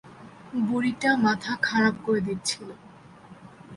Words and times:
বুড়িটা 0.67 1.11
মাথা 1.17 1.53
খারাপ 1.61 1.95
করে 2.05 2.21
দিচ্ছিলো। 2.21 2.73